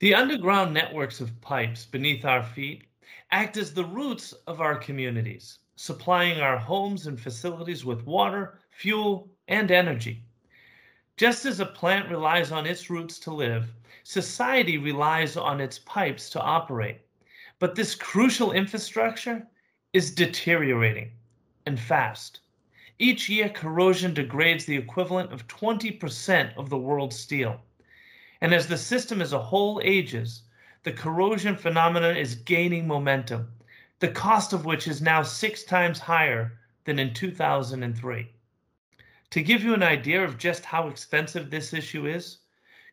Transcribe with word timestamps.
The 0.00 0.14
underground 0.14 0.72
networks 0.72 1.20
of 1.20 1.40
pipes 1.40 1.84
beneath 1.84 2.24
our 2.24 2.44
feet 2.44 2.84
act 3.32 3.56
as 3.56 3.74
the 3.74 3.84
roots 3.84 4.32
of 4.46 4.60
our 4.60 4.76
communities, 4.76 5.58
supplying 5.74 6.40
our 6.40 6.56
homes 6.56 7.08
and 7.08 7.20
facilities 7.20 7.84
with 7.84 8.06
water, 8.06 8.60
fuel, 8.70 9.28
and 9.48 9.72
energy. 9.72 10.22
Just 11.16 11.44
as 11.46 11.58
a 11.58 11.66
plant 11.66 12.08
relies 12.08 12.52
on 12.52 12.64
its 12.64 12.88
roots 12.88 13.18
to 13.18 13.34
live, 13.34 13.74
society 14.04 14.78
relies 14.78 15.36
on 15.36 15.60
its 15.60 15.80
pipes 15.80 16.30
to 16.30 16.40
operate. 16.40 17.00
But 17.58 17.74
this 17.74 17.96
crucial 17.96 18.52
infrastructure 18.52 19.44
is 19.92 20.14
deteriorating 20.14 21.10
and 21.66 21.80
fast. 21.80 22.38
Each 23.00 23.28
year, 23.28 23.48
corrosion 23.48 24.14
degrades 24.14 24.64
the 24.64 24.76
equivalent 24.76 25.32
of 25.32 25.48
20% 25.48 26.56
of 26.56 26.70
the 26.70 26.78
world's 26.78 27.18
steel. 27.18 27.60
And 28.40 28.54
as 28.54 28.68
the 28.68 28.78
system 28.78 29.20
as 29.20 29.32
a 29.32 29.42
whole 29.42 29.80
ages, 29.82 30.42
the 30.84 30.92
corrosion 30.92 31.56
phenomenon 31.56 32.16
is 32.16 32.34
gaining 32.34 32.86
momentum, 32.86 33.48
the 33.98 34.08
cost 34.08 34.52
of 34.52 34.64
which 34.64 34.86
is 34.86 35.02
now 35.02 35.22
six 35.22 35.64
times 35.64 35.98
higher 35.98 36.58
than 36.84 36.98
in 36.98 37.12
2003. 37.12 38.30
To 39.30 39.42
give 39.42 39.62
you 39.62 39.74
an 39.74 39.82
idea 39.82 40.24
of 40.24 40.38
just 40.38 40.64
how 40.64 40.88
expensive 40.88 41.50
this 41.50 41.74
issue 41.74 42.06
is, 42.06 42.38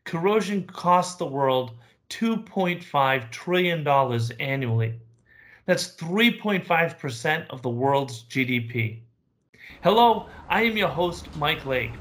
corrosion 0.04 0.66
costs 0.66 1.16
the 1.16 1.26
world 1.26 1.78
$2.5 2.10 3.32
trillion 3.32 3.88
annually. 4.40 5.00
That's 5.66 5.96
3.5% 5.96 7.48
of 7.50 7.62
the 7.62 7.70
world's 7.70 8.24
GDP. 8.24 9.00
Hello, 9.82 10.28
I 10.50 10.64
am 10.64 10.78
your 10.78 10.90
host, 10.90 11.34
Mike 11.38 11.66
Lake. 11.66 11.94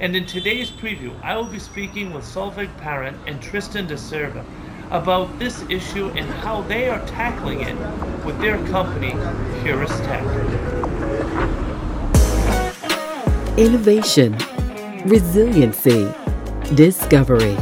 And 0.00 0.16
in 0.16 0.26
today's 0.26 0.70
preview, 0.70 1.14
I 1.22 1.36
will 1.36 1.44
be 1.44 1.60
speaking 1.60 2.12
with 2.12 2.24
Solveig 2.24 2.76
Parent 2.78 3.16
and 3.26 3.40
Tristan 3.40 3.86
De 3.86 3.94
Serva 3.94 4.44
about 4.90 5.38
this 5.38 5.62
issue 5.70 6.08
and 6.10 6.26
how 6.26 6.62
they 6.62 6.88
are 6.88 7.04
tackling 7.06 7.60
it 7.60 7.76
with 8.24 8.38
their 8.40 8.58
company, 8.66 9.12
Purus 9.62 9.96
Tech. 10.00 10.24
Innovation, 13.56 14.36
resiliency, 15.06 16.12
discovery. 16.74 17.56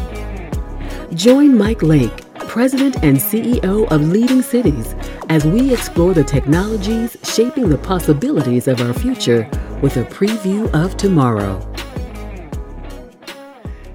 Join 1.15 1.57
Mike 1.57 1.83
Lake 1.83 2.25
President 2.53 3.03
and 3.03 3.17
CEO 3.17 3.91
of 3.91 4.09
Leading 4.11 4.43
Cities, 4.43 4.95
as 5.31 5.45
we 5.45 5.73
explore 5.73 6.13
the 6.13 6.25
technologies 6.25 7.17
shaping 7.25 7.69
the 7.69 7.79
possibilities 7.79 8.69
of 8.69 8.81
our 8.81 8.93
future 8.93 9.49
with 9.81 9.97
a 9.97 10.05
preview 10.05 10.71
of 10.75 10.97
tomorrow. 10.99 11.72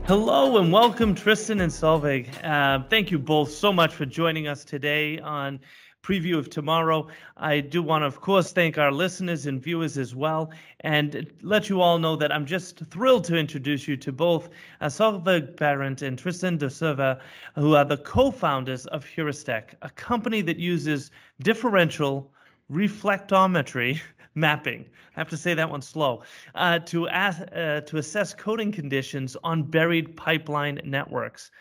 Hello 0.07 0.55
and 0.55 0.71
welcome, 0.71 1.13
Tristan 1.13 1.59
and 1.59 1.69
Solveig. 1.69 2.29
Uh, 2.41 2.81
thank 2.89 3.11
you 3.11 3.19
both 3.19 3.51
so 3.51 3.73
much 3.73 3.93
for 3.93 4.05
joining 4.05 4.47
us 4.47 4.63
today 4.63 5.19
on 5.19 5.59
preview 6.01 6.37
of 6.37 6.49
tomorrow. 6.49 7.09
I 7.35 7.59
do 7.59 7.83
want 7.83 8.03
to, 8.03 8.05
of 8.05 8.21
course, 8.21 8.53
thank 8.53 8.77
our 8.77 8.89
listeners 8.89 9.47
and 9.47 9.61
viewers 9.61 9.97
as 9.97 10.15
well, 10.15 10.53
and 10.79 11.29
let 11.41 11.67
you 11.67 11.81
all 11.81 11.99
know 11.99 12.15
that 12.15 12.31
I'm 12.31 12.45
just 12.45 12.85
thrilled 12.85 13.25
to 13.25 13.35
introduce 13.35 13.85
you 13.85 13.97
to 13.97 14.13
both 14.13 14.47
uh, 14.79 14.85
Solveig 14.85 15.57
Parent 15.57 16.01
and 16.01 16.17
Tristan 16.17 16.55
De 16.55 16.69
Silva, 16.69 17.19
who 17.55 17.75
are 17.75 17.83
the 17.83 17.97
co-founders 17.97 18.85
of 18.85 19.03
Purustech, 19.03 19.73
a 19.81 19.89
company 19.89 20.41
that 20.41 20.55
uses 20.55 21.11
differential 21.41 22.31
reflectometry 22.71 23.99
mapping. 24.35 24.85
I 25.15 25.19
have 25.19 25.29
to 25.29 25.37
say 25.37 25.53
that 25.55 25.69
one 25.69 25.81
slow 25.81 26.23
uh, 26.53 26.79
to 26.79 27.07
uh, 27.09 27.81
to 27.81 27.97
assess 27.97 28.33
coating 28.33 28.71
conditions 28.71 29.35
on 29.43 29.63
buried 29.63 30.15
pipeline 30.15 30.79
networks. 30.83 31.51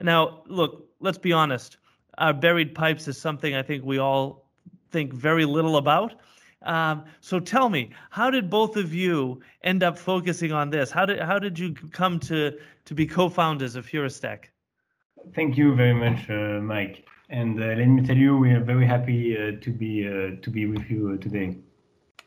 Now, 0.00 0.42
look, 0.46 0.88
let's 1.00 1.18
be 1.18 1.32
honest 1.32 1.78
uh, 2.18 2.32
buried 2.32 2.74
pipes 2.74 3.08
is 3.08 3.18
something 3.18 3.54
I 3.54 3.62
think 3.62 3.84
we 3.84 3.98
all 3.98 4.44
think 4.90 5.12
very 5.12 5.44
little 5.44 5.76
about. 5.76 6.14
Um, 6.62 7.04
so 7.20 7.38
tell 7.38 7.68
me, 7.68 7.90
how 8.10 8.30
did 8.30 8.50
both 8.50 8.76
of 8.76 8.92
you 8.92 9.40
end 9.62 9.82
up 9.82 9.96
focusing 9.96 10.52
on 10.52 10.70
this? 10.70 10.90
How 10.90 11.06
did 11.06 11.20
how 11.20 11.38
did 11.38 11.58
you 11.58 11.74
come 11.92 12.18
to 12.20 12.58
to 12.84 12.94
be 12.94 13.06
co-founders 13.06 13.76
of 13.76 13.86
Purustech? 13.86 14.46
Thank 15.34 15.56
you 15.56 15.74
very 15.74 15.94
much, 15.94 16.28
uh, 16.28 16.60
Mike. 16.60 17.04
And 17.30 17.62
uh, 17.62 17.66
let 17.66 17.86
me 17.86 18.02
tell 18.02 18.16
you, 18.16 18.36
we 18.36 18.50
are 18.52 18.60
very 18.60 18.86
happy 18.86 19.36
uh, 19.36 19.60
to 19.60 19.70
be 19.70 20.06
uh, 20.06 20.40
to 20.40 20.50
be 20.50 20.66
with 20.66 20.90
you 20.90 21.18
today. 21.18 21.58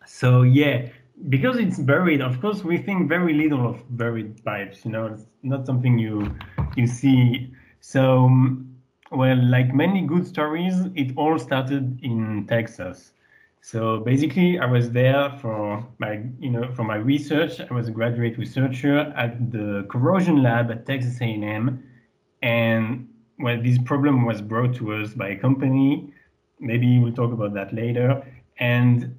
So 0.06 0.44
yeah, 0.44 0.90
because 1.30 1.58
it's 1.58 1.80
buried, 1.80 2.22
of 2.22 2.40
course, 2.42 2.64
we 2.64 2.78
think 2.78 3.10
very 3.10 3.34
little 3.34 3.68
of 3.68 3.98
buried 3.98 4.44
pipes. 4.44 4.86
You 4.86 4.92
know, 4.92 5.06
it's 5.08 5.26
not 5.44 5.66
something 5.66 5.98
you 5.98 6.36
you 6.76 6.88
see. 6.88 7.54
So 7.80 8.26
um, 8.26 8.72
well, 9.12 9.38
like 9.44 9.74
many 9.74 10.02
good 10.02 10.26
stories, 10.26 10.76
it 10.96 11.14
all 11.18 11.38
started 11.38 12.00
in 12.02 12.46
Texas. 12.48 13.12
So 13.62 14.00
basically, 14.00 14.58
I 14.58 14.66
was 14.66 14.90
there 14.92 15.30
for 15.42 15.86
my, 16.00 16.24
you 16.40 16.50
know, 16.50 16.72
for 16.74 16.84
my 16.84 16.96
research. 16.96 17.60
I 17.60 17.74
was 17.74 17.88
a 17.88 17.92
graduate 17.92 18.38
researcher 18.38 19.00
at 19.16 19.52
the 19.52 19.86
corrosion 19.90 20.42
lab 20.42 20.72
at 20.72 20.86
Texas 20.86 21.22
A&M, 21.22 21.84
and 22.42 23.08
well, 23.42 23.62
this 23.62 23.78
problem 23.80 24.26
was 24.26 24.42
brought 24.42 24.76
to 24.76 24.94
us 24.94 25.14
by 25.14 25.30
a 25.30 25.36
company. 25.36 26.14
Maybe 26.60 27.00
we'll 27.00 27.14
talk 27.14 27.32
about 27.32 27.54
that 27.54 27.74
later. 27.74 28.24
And 28.60 29.18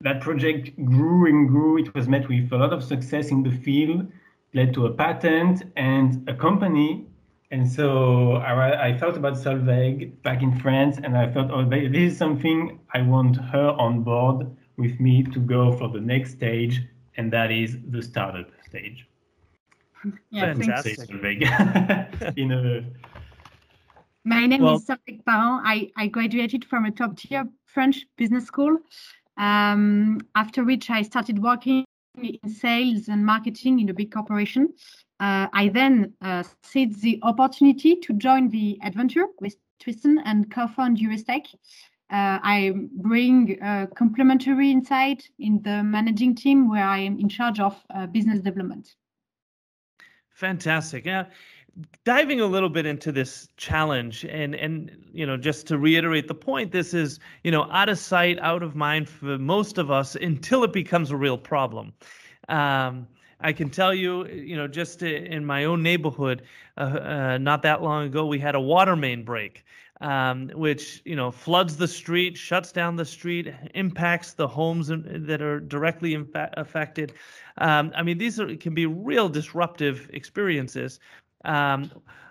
that 0.00 0.20
project 0.20 0.74
grew 0.84 1.26
and 1.26 1.48
grew. 1.48 1.78
It 1.78 1.94
was 1.94 2.08
met 2.08 2.28
with 2.28 2.52
a 2.52 2.56
lot 2.56 2.72
of 2.72 2.82
success 2.82 3.28
in 3.28 3.42
the 3.42 3.50
field, 3.50 4.10
led 4.54 4.74
to 4.74 4.86
a 4.86 4.92
patent 4.92 5.62
and 5.76 6.28
a 6.28 6.34
company 6.34 7.06
and 7.52 7.70
so 7.70 8.36
I, 8.36 8.88
I 8.88 8.98
thought 8.98 9.14
about 9.14 9.34
Solveig 9.34 10.22
back 10.22 10.42
in 10.42 10.58
France, 10.58 10.96
and 10.96 11.18
I 11.18 11.30
thought, 11.30 11.50
oh, 11.50 11.68
this 11.68 12.12
is 12.12 12.16
something 12.16 12.80
I 12.94 13.02
want 13.02 13.36
her 13.36 13.68
on 13.78 14.02
board 14.02 14.46
with 14.78 14.98
me 14.98 15.22
to 15.22 15.38
go 15.38 15.70
for 15.76 15.90
the 15.90 16.00
next 16.00 16.32
stage, 16.32 16.80
and 17.18 17.30
that 17.34 17.52
is 17.52 17.76
the 17.90 18.02
startup 18.02 18.48
stage. 18.66 19.06
Yeah, 20.30 20.54
fantastic. 20.54 21.10
in 22.38 22.52
a 22.52 22.84
my 24.24 24.46
name 24.46 24.62
well, 24.62 24.76
is 24.76 24.86
Solveig 24.86 25.24
Parent. 25.24 25.62
I, 25.64 25.90
I 25.96 26.06
graduated 26.06 26.64
from 26.64 26.84
a 26.84 26.90
top 26.90 27.16
tier 27.16 27.44
French 27.66 28.06
business 28.16 28.46
school, 28.46 28.78
um, 29.36 30.20
after 30.34 30.64
which 30.64 30.90
I 30.90 31.02
started 31.02 31.42
working 31.42 31.84
in 32.22 32.50
sales 32.50 33.08
and 33.08 33.24
marketing 33.24 33.80
in 33.80 33.88
a 33.88 33.94
big 33.94 34.12
corporation. 34.12 34.72
Uh, 35.18 35.48
I 35.52 35.68
then 35.68 36.12
uh, 36.20 36.42
seized 36.62 37.00
the 37.02 37.18
opportunity 37.22 37.96
to 37.96 38.12
join 38.12 38.48
the 38.48 38.78
adventure 38.82 39.26
with 39.40 39.56
Tristan 39.80 40.18
and 40.24 40.50
co-found 40.50 40.98
Purustech. 40.98 41.46
Uh, 42.10 42.38
I 42.42 42.74
bring 42.92 43.58
a 43.62 43.86
complementary 43.86 44.70
insight 44.70 45.28
in 45.38 45.62
the 45.62 45.82
managing 45.82 46.34
team 46.34 46.68
where 46.68 46.84
I 46.84 46.98
am 46.98 47.18
in 47.18 47.28
charge 47.28 47.58
of 47.58 47.82
uh, 47.94 48.06
business 48.06 48.40
development. 48.40 48.94
Fantastic. 50.34 51.06
Yeah. 51.06 51.26
Diving 52.04 52.40
a 52.40 52.46
little 52.46 52.68
bit 52.68 52.84
into 52.84 53.12
this 53.12 53.48
challenge 53.56 54.24
and 54.24 54.54
and 54.54 54.90
you 55.12 55.24
know 55.24 55.36
just 55.38 55.66
to 55.68 55.78
reiterate 55.78 56.28
the 56.28 56.34
point 56.34 56.70
this 56.70 56.92
is 56.92 57.18
you 57.44 57.50
know 57.50 57.70
out 57.70 57.88
of 57.88 57.98
sight 57.98 58.38
out 58.40 58.62
of 58.62 58.74
mind 58.74 59.08
for 59.08 59.38
most 59.38 59.78
of 59.78 59.90
us 59.90 60.14
until 60.16 60.64
it 60.64 60.72
becomes 60.72 61.10
a 61.10 61.16
real 61.16 61.38
problem. 61.38 61.94
Um, 62.48 63.06
I 63.42 63.52
can 63.52 63.70
tell 63.70 63.92
you, 63.92 64.26
you 64.26 64.56
know, 64.56 64.68
just 64.68 65.02
in 65.02 65.44
my 65.44 65.64
own 65.64 65.82
neighborhood, 65.82 66.42
uh, 66.78 66.80
uh, 66.80 67.38
not 67.38 67.62
that 67.62 67.82
long 67.82 68.06
ago, 68.06 68.26
we 68.26 68.38
had 68.38 68.54
a 68.54 68.60
water 68.60 68.94
main 68.94 69.24
break, 69.24 69.64
um, 70.00 70.50
which 70.54 71.02
you 71.04 71.16
know 71.16 71.30
floods 71.30 71.76
the 71.76 71.88
street, 71.88 72.36
shuts 72.36 72.72
down 72.72 72.96
the 72.96 73.04
street, 73.04 73.52
impacts 73.74 74.34
the 74.34 74.46
homes 74.46 74.88
that 74.88 75.42
are 75.42 75.60
directly 75.60 76.14
infa- 76.14 76.52
affected. 76.56 77.14
Um, 77.58 77.92
I 77.94 78.02
mean, 78.02 78.18
these 78.18 78.38
are, 78.40 78.54
can 78.56 78.74
be 78.74 78.86
real 78.86 79.28
disruptive 79.28 80.08
experiences. 80.12 81.00
Um, 81.44 81.90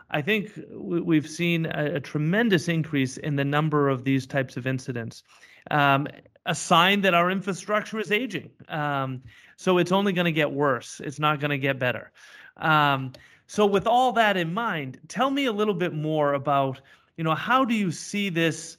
I 0.10 0.22
think 0.22 0.52
we've 0.72 1.30
seen 1.30 1.66
a, 1.66 1.96
a, 1.96 2.00
tremendous 2.00 2.68
increase 2.68 3.18
in 3.18 3.36
the 3.36 3.46
number 3.46 3.88
of 3.88 4.04
these 4.04 4.28
types 4.28 4.58
of 4.58 4.68
incidents. 4.68 5.24
Um, 5.70 6.08
a 6.46 6.56
sign 6.56 7.02
that 7.02 7.14
our 7.14 7.32
infrastructure 7.32 8.00
is 8.00 8.12
aging. 8.12 8.50
Um, 8.68 9.22
so 9.56 9.78
it's 9.78 9.92
only 9.92 10.12
going 10.12 10.26
to 10.26 10.32
get 10.32 10.52
worse. 10.52 11.02
It's 11.04 11.20
not 11.20 11.40
going 11.40 11.52
to 11.52 11.58
get 11.58 11.80
better. 11.80 12.12
Um, 12.58 13.14
so 13.48 13.66
with 13.66 13.88
all 13.88 14.12
that 14.14 14.38
in 14.38 14.54
mind, 14.54 15.00
tell 15.08 15.30
me 15.30 15.46
a 15.46 15.52
little 15.52 15.74
bit 15.74 15.94
more 15.94 16.34
about, 16.34 16.82
you 17.18 17.24
know, 17.24 17.36
how 17.36 17.64
do 17.64 17.74
you 17.74 17.92
see 17.92 18.30
this 18.30 18.78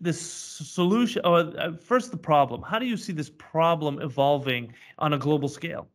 this 0.00 0.20
solution 0.20 1.22
or 1.24 1.38
uh, 1.58 1.72
first 1.76 2.10
the 2.10 2.16
problem. 2.16 2.62
How 2.62 2.78
do 2.78 2.86
you 2.86 2.96
see 2.96 3.12
this 3.12 3.30
problem 3.30 4.00
evolving 4.02 4.74
on 4.98 5.12
a 5.12 5.18
global 5.18 5.48
scale? 5.48 5.88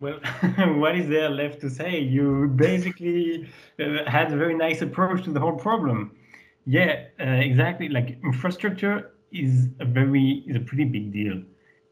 Well, 0.00 0.20
what 0.78 0.96
is 0.96 1.08
there 1.08 1.28
left 1.28 1.60
to 1.62 1.70
say? 1.70 1.98
You 2.00 2.48
basically 2.54 3.48
uh, 3.80 4.08
had 4.08 4.32
a 4.32 4.36
very 4.36 4.54
nice 4.54 4.80
approach 4.82 5.24
to 5.24 5.32
the 5.32 5.40
whole 5.40 5.56
problem. 5.56 6.12
Yeah, 6.66 7.04
uh, 7.20 7.24
exactly. 7.24 7.88
Like 7.88 8.18
infrastructure 8.22 9.10
is 9.32 9.68
a 9.80 9.84
very 9.84 10.44
is 10.46 10.56
a 10.56 10.60
pretty 10.60 10.84
big 10.84 11.12
deal 11.12 11.42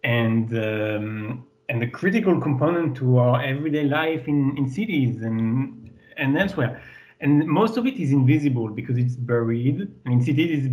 and 0.04 0.52
um, 0.56 1.46
and 1.68 1.82
a 1.82 1.90
critical 1.90 2.40
component 2.40 2.96
to 2.96 3.18
our 3.18 3.42
everyday 3.42 3.84
life 3.84 4.28
in, 4.28 4.56
in 4.56 4.68
cities 4.70 5.22
and 5.22 5.90
and 6.16 6.38
elsewhere. 6.38 6.80
and 7.20 7.46
most 7.46 7.76
of 7.76 7.86
it 7.86 7.96
is 8.04 8.12
invisible 8.12 8.68
because 8.68 8.98
it's 8.98 9.16
buried, 9.16 9.80
and 10.04 10.14
in 10.14 10.22
cities 10.22 10.50
it's 10.66 10.68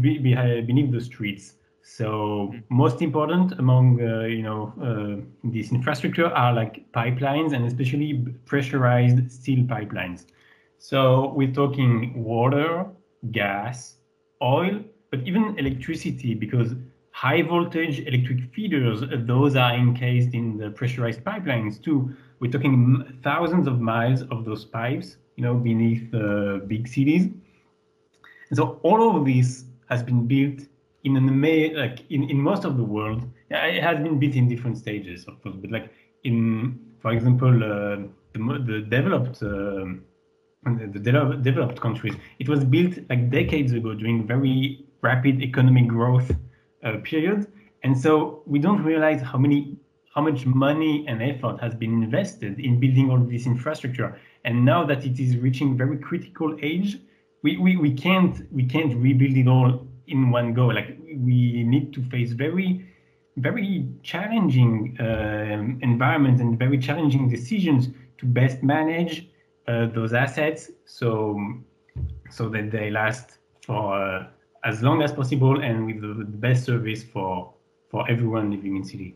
beneath 0.67 0.91
the 0.91 1.01
streets. 1.01 1.53
So 1.83 2.49
mm-hmm. 2.53 2.59
most 2.69 3.01
important 3.01 3.59
among 3.59 4.01
uh, 4.01 4.21
you 4.21 4.41
know 4.41 4.73
uh, 4.81 5.21
this 5.43 5.71
infrastructure 5.71 6.27
are 6.27 6.53
like 6.53 6.89
pipelines 6.93 7.53
and 7.53 7.65
especially 7.65 8.25
pressurized 8.45 9.29
steel 9.31 9.65
pipelines. 9.65 10.25
So 10.79 11.33
we're 11.35 11.53
talking 11.53 12.23
water, 12.23 12.85
gas, 13.31 13.97
oil, 14.41 14.81
but 15.11 15.27
even 15.27 15.55
electricity 15.59 16.33
because 16.33 16.73
high 17.11 17.41
voltage 17.41 17.99
electric 17.99 18.51
feeders 18.53 19.03
those 19.27 19.55
are 19.55 19.75
encased 19.75 20.33
in 20.33 20.57
the 20.57 20.69
pressurized 20.71 21.23
pipelines 21.23 21.81
too. 21.83 22.15
We're 22.39 22.51
talking 22.51 23.19
thousands 23.23 23.67
of 23.67 23.81
miles 23.81 24.21
of 24.23 24.45
those 24.45 24.63
pipes, 24.63 25.17
you 25.35 25.43
know, 25.43 25.55
beneath 25.55 26.13
uh, 26.13 26.59
big 26.65 26.87
cities. 26.87 27.23
And 28.49 28.57
so 28.57 28.79
all 28.83 29.17
of 29.17 29.25
this 29.25 29.65
has 29.89 30.01
been 30.01 30.27
built 30.27 30.61
in 31.03 31.17
an 31.17 31.41
like 31.75 32.09
in, 32.09 32.29
in 32.29 32.37
most 32.39 32.63
of 32.63 32.77
the 32.77 32.83
world, 32.83 33.23
it 33.49 33.83
has 33.83 33.99
been 33.99 34.19
built 34.19 34.35
in 34.35 34.47
different 34.47 34.77
stages, 34.77 35.25
of 35.27 35.41
course. 35.41 35.55
But 35.55 35.71
like 35.71 35.91
in, 36.23 36.79
for 37.01 37.11
example, 37.11 37.55
uh, 37.63 38.07
the, 38.33 38.39
the 38.65 38.81
developed 38.89 39.43
uh, 39.43 39.85
the 40.65 40.99
de- 40.99 41.37
developed 41.41 41.81
countries, 41.81 42.15
it 42.39 42.47
was 42.47 42.63
built 42.63 42.97
like 43.09 43.29
decades 43.29 43.73
ago 43.73 43.93
during 43.93 44.25
very 44.25 44.85
rapid 45.01 45.41
economic 45.41 45.87
growth 45.87 46.31
uh, 46.83 46.97
period, 47.03 47.51
and 47.83 47.99
so 47.99 48.41
we 48.45 48.59
don't 48.59 48.81
realize 48.83 49.21
how 49.21 49.37
many 49.37 49.77
how 50.15 50.21
much 50.21 50.45
money 50.45 51.05
and 51.07 51.21
effort 51.23 51.59
has 51.59 51.73
been 51.73 52.03
invested 52.03 52.59
in 52.59 52.79
building 52.79 53.09
all 53.09 53.17
this 53.17 53.45
infrastructure. 53.47 54.19
And 54.45 54.63
now 54.63 54.85
that 54.85 55.03
it 55.05 55.19
is 55.19 55.37
reaching 55.37 55.75
very 55.75 55.97
critical 55.97 56.55
age, 56.61 56.99
we, 57.41 57.57
we, 57.57 57.77
we 57.77 57.93
can't 57.93 58.41
we 58.53 58.63
can't 58.63 58.95
rebuild 58.95 59.35
it 59.35 59.47
all 59.47 59.87
in 60.07 60.31
one 60.31 60.53
go. 60.53 60.67
Like 60.67 60.97
we 61.15 61.63
need 61.63 61.93
to 61.93 62.01
face 62.03 62.31
very, 62.31 62.85
very 63.37 63.87
challenging 64.03 64.97
uh, 64.99 65.77
environment 65.81 66.41
and 66.41 66.57
very 66.57 66.77
challenging 66.77 67.29
decisions 67.29 67.89
to 68.17 68.25
best 68.25 68.63
manage 68.63 69.29
uh, 69.67 69.87
those 69.87 70.13
assets 70.13 70.71
so 70.85 71.39
so 72.29 72.49
that 72.49 72.71
they 72.71 72.89
last 72.89 73.37
for 73.65 73.95
uh, 73.95 74.27
as 74.65 74.81
long 74.81 75.01
as 75.01 75.11
possible 75.11 75.61
and 75.61 75.85
with 75.85 76.01
the 76.01 76.25
best 76.25 76.65
service 76.65 77.03
for 77.03 77.53
for 77.89 78.09
everyone 78.09 78.51
living 78.51 78.75
in 78.75 78.83
city. 78.83 79.15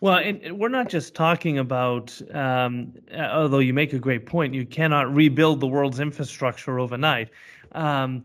Well, 0.00 0.16
and 0.18 0.58
we're 0.58 0.68
not 0.68 0.88
just 0.88 1.14
talking 1.14 1.58
about, 1.58 2.20
um, 2.34 2.94
although 3.16 3.60
you 3.60 3.72
make 3.72 3.92
a 3.92 4.00
great 4.00 4.26
point, 4.26 4.52
you 4.52 4.66
cannot 4.66 5.14
rebuild 5.14 5.60
the 5.60 5.68
world's 5.68 6.00
infrastructure 6.00 6.80
overnight. 6.80 7.30
Um, 7.70 8.24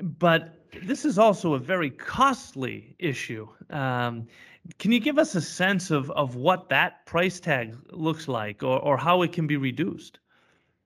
but 0.00 0.57
this 0.82 1.04
is 1.04 1.18
also 1.18 1.54
a 1.54 1.58
very 1.58 1.90
costly 1.90 2.94
issue. 2.98 3.48
Um, 3.70 4.26
can 4.78 4.92
you 4.92 5.00
give 5.00 5.18
us 5.18 5.34
a 5.34 5.40
sense 5.40 5.90
of, 5.90 6.10
of 6.10 6.36
what 6.36 6.68
that 6.68 7.06
price 7.06 7.40
tag 7.40 7.76
looks 7.90 8.28
like 8.28 8.62
or, 8.62 8.78
or 8.80 8.96
how 8.96 9.22
it 9.22 9.32
can 9.32 9.46
be 9.46 9.56
reduced? 9.56 10.18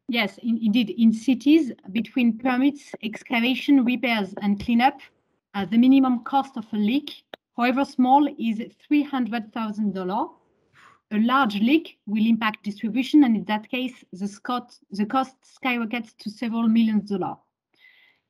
Yes, 0.09 0.39
in, 0.39 0.59
indeed. 0.63 0.91
In 0.91 1.13
cities, 1.13 1.73
between 1.91 2.39
permits, 2.39 2.93
excavation, 3.03 3.85
repairs, 3.85 4.35
and 4.43 4.63
cleanup, 4.63 5.01
uh, 5.55 5.65
the 5.65 5.79
minimum 5.79 6.25
cost 6.25 6.57
of 6.57 6.67
a 6.73 6.77
leak, 6.77 7.25
however 7.57 7.85
small, 7.85 8.27
is 8.39 8.61
$300,000. 8.91 10.31
A 11.13 11.19
large 11.19 11.57
leak 11.57 11.99
will 12.07 12.27
impact 12.27 12.65
distribution, 12.65 13.25
and 13.25 13.37
in 13.37 13.45
that 13.45 13.69
case, 13.69 14.05
the, 14.13 14.29
scot- 14.29 14.79
the 14.91 15.07
cost 15.07 15.37
skyrockets 15.43 16.15
to 16.15 16.31
several 16.31 16.69
million 16.69 17.05
dollars. 17.05 17.37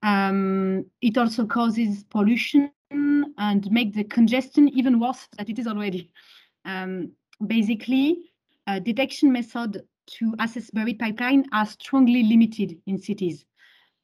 Um, 0.02 0.86
it 1.00 1.16
also 1.16 1.46
causes 1.46 2.04
pollution 2.04 2.72
and 2.90 3.70
make 3.70 3.94
the 3.94 4.04
congestion 4.04 4.68
even 4.68 4.98
worse 4.98 5.28
than 5.36 5.48
it 5.48 5.58
is 5.58 5.66
already. 5.66 6.10
Um, 6.64 7.12
basically, 7.46 8.32
uh, 8.66 8.78
detection 8.78 9.32
method 9.32 9.82
to 10.06 10.34
assess 10.40 10.70
buried 10.70 10.98
pipeline 10.98 11.46
are 11.52 11.66
strongly 11.66 12.22
limited 12.24 12.76
in 12.86 12.98
cities. 12.98 13.44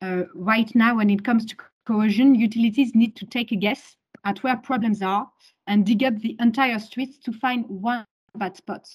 Uh, 0.01 0.23
right 0.35 0.73
now, 0.75 0.97
when 0.97 1.11
it 1.11 1.25
comes 1.25 1.45
to 1.47 1.57
corrosion, 1.85 2.35
utilities 2.35 2.95
need 2.95 3.17
to 3.17 3.27
take 3.27 3.53
a 3.53 3.57
guess 3.57 3.97
at 4.25 4.43
where 4.43 4.57
problems 4.57 5.03
are 5.03 5.29
and 5.67 5.85
dig 5.85 6.03
up 6.05 6.17
the 6.19 6.37
entire 6.41 6.79
streets 6.79 7.19
to 7.19 7.33
find 7.33 7.65
one 7.69 8.05
bad 8.37 8.57
spot. 8.57 8.89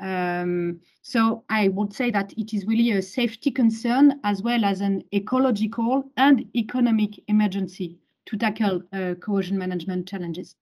Um, 0.00 0.80
so 1.02 1.44
I 1.50 1.68
would 1.68 1.92
say 1.92 2.10
that 2.10 2.32
it 2.36 2.54
is 2.54 2.66
really 2.66 2.90
a 2.92 3.02
safety 3.02 3.50
concern 3.50 4.18
as 4.24 4.42
well 4.42 4.64
as 4.64 4.80
an 4.80 5.04
ecological 5.14 6.10
and 6.16 6.46
economic 6.56 7.20
emergency 7.28 7.98
to 8.26 8.36
tackle 8.36 8.82
uh, 8.92 9.14
corrosion 9.20 9.58
management 9.58 10.08
challenges. 10.08 10.56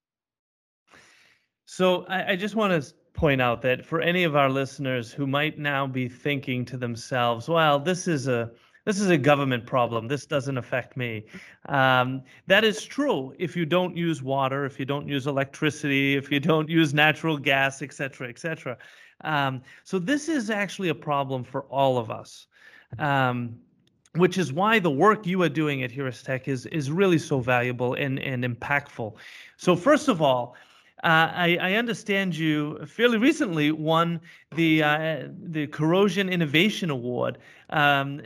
So 1.67 2.05
I, 2.07 2.33
I 2.33 2.37
just 2.37 2.57
want 2.57 2.83
to 2.83 2.95
point 3.13 3.41
out 3.41 3.63
that 3.63 3.85
for 3.85 4.01
any 4.01 4.25
of 4.25 4.35
our 4.35 4.49
listeners 4.49 5.13
who 5.13 5.27
might 5.27 5.59
now 5.59 5.87
be 5.87 6.09
thinking 6.09 6.65
to 6.67 6.77
themselves, 6.77 7.49
"Well, 7.49 7.79
this 7.79 8.09
is 8.09 8.27
a 8.27 8.51
this 8.89 9.01
is 9.01 9.11
a 9.11 9.19
government 9.19 9.67
problem. 9.67 10.09
This 10.09 10.25
doesn't 10.25 10.57
affect 10.57 10.97
me. 10.97 11.27
Um, 11.69 12.23
that 12.47 12.65
is 12.65 12.83
true 12.87 13.35
if 13.39 13.55
you 13.55 13.67
don't 13.67 13.95
use 13.95 14.23
water, 14.23 14.65
if 14.65 14.81
you 14.81 14.87
don't 14.87 15.07
use 15.07 15.27
electricity, 15.27 16.17
if 16.17 16.33
you 16.33 16.41
don't 16.41 16.71
use 16.71 16.95
natural 16.95 17.37
gas, 17.37 17.83
et 17.83 17.85
etc., 17.85 18.31
etc. 18.31 18.79
Um, 19.25 19.61
so 19.85 19.99
this 19.99 20.31
is 20.31 20.49
actually 20.49 20.89
a 20.89 20.95
problem 20.95 21.45
for 21.45 21.65
all 21.65 21.99
of 21.99 22.11
us. 22.11 22.47
Um, 22.99 23.59
which 24.15 24.39
is 24.39 24.55
why 24.55 24.79
the 24.79 24.91
work 24.91 25.27
you 25.27 25.43
are 25.43 25.51
doing 25.51 25.83
at 25.83 25.91
Heuris-Tech 25.91 26.49
is 26.49 26.65
is 26.67 26.91
really 26.91 27.19
so 27.19 27.41
valuable 27.41 27.93
and 27.93 28.19
and 28.21 28.43
impactful. 28.43 29.13
So 29.59 29.77
first 29.77 30.09
of 30.09 30.23
all, 30.23 30.57
uh, 31.05 31.29
I, 31.35 31.59
I, 31.61 31.75
understand 31.75 32.35
you 32.35 32.85
fairly 32.87 33.19
recently 33.19 33.71
won 33.71 34.19
the 34.57 34.83
uh, 34.83 35.29
the 35.43 35.67
Corrosion 35.67 36.31
Innovation 36.31 36.89
Award. 36.89 37.37
Um, 37.69 38.23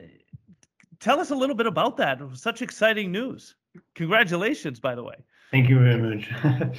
tell 1.03 1.21
us 1.21 1.31
a 1.31 1.35
little 1.35 1.57
bit 1.57 1.67
about 1.67 1.97
that. 1.99 2.21
Such 2.35 2.63
exciting 2.63 3.13
news! 3.13 3.57
Congratulations, 3.95 4.81
by 4.81 4.95
the 4.95 5.03
way. 5.03 5.17
Thank 5.51 5.69
you 5.69 5.79
very 5.79 6.01
much. 6.01 6.79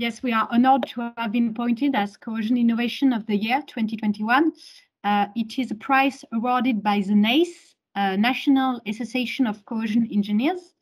Yes, 0.00 0.22
we 0.22 0.32
are 0.32 0.46
honored 0.52 0.86
to 0.90 1.12
have 1.16 1.32
been 1.32 1.48
appointed 1.48 1.96
as 1.96 2.16
Corrosion 2.16 2.56
Innovation 2.56 3.12
of 3.12 3.26
the 3.26 3.36
Year 3.36 3.60
2021. 3.66 4.52
Uh, 5.02 5.26
it 5.34 5.58
is 5.58 5.72
a 5.72 5.74
prize 5.74 6.24
awarded 6.32 6.84
by 6.84 7.00
the 7.00 7.16
NACE, 7.16 7.74
uh, 7.96 8.14
National 8.14 8.80
Association 8.86 9.44
of 9.44 9.66
Corrosion 9.66 10.08
Engineers. 10.12 10.72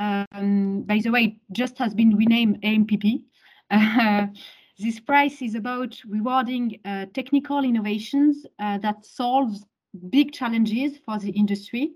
Um, 0.00 0.82
by 0.82 0.98
the 0.98 1.10
way, 1.10 1.22
it 1.22 1.34
just 1.52 1.78
has 1.78 1.94
been 1.94 2.16
renamed 2.16 2.60
AMPP. 2.62 3.22
Uh, 3.70 4.26
this 4.80 4.98
prize 4.98 5.40
is 5.40 5.54
about 5.54 5.96
rewarding 6.08 6.80
uh, 6.84 7.06
technical 7.14 7.62
innovations 7.62 8.44
uh, 8.58 8.78
that 8.78 9.06
solves 9.06 9.64
big 10.10 10.32
challenges 10.32 10.98
for 11.04 11.18
the 11.18 11.30
industry 11.30 11.92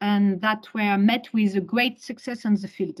and 0.00 0.40
that 0.40 0.66
were 0.74 0.98
met 0.98 1.28
with 1.32 1.54
a 1.54 1.60
great 1.60 2.00
success 2.00 2.44
on 2.44 2.54
the 2.54 2.68
field. 2.68 3.00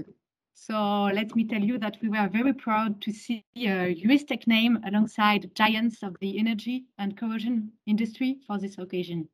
So 0.54 0.74
let 1.12 1.34
me 1.34 1.44
tell 1.44 1.60
you 1.60 1.76
that 1.78 1.96
we 2.00 2.08
were 2.08 2.28
very 2.32 2.52
proud 2.52 3.00
to 3.02 3.12
see 3.12 3.44
a 3.56 3.94
Heuris-Tech 3.94 4.46
name 4.46 4.78
alongside 4.86 5.50
giants 5.56 6.04
of 6.04 6.16
the 6.20 6.38
energy 6.38 6.84
and 6.98 7.16
corrosion 7.16 7.72
industry 7.86 8.38
for 8.46 8.58
this 8.58 8.78
occasion. 8.78 9.28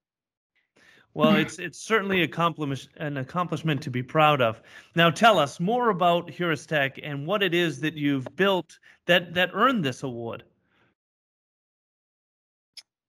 Well, 1.12 1.35
it's 1.35 1.59
it's 1.59 1.81
certainly 1.81 2.23
an 2.23 3.17
accomplishment 3.17 3.83
to 3.83 3.90
be 3.90 4.02
proud 4.02 4.40
of. 4.40 4.62
Now, 4.95 5.11
tell 5.11 5.38
us 5.38 5.59
more 5.59 5.90
about 5.90 6.31
Heuris-Tech 6.31 7.00
and 7.02 7.26
what 7.26 7.43
it 7.43 7.55
is 7.55 7.81
that 7.81 7.95
you've 7.95 8.28
built 8.37 8.78
that 9.07 9.35
that 9.35 9.50
earned 9.52 9.85
this 9.85 10.02
award. 10.05 10.45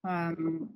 Um, 0.03 0.69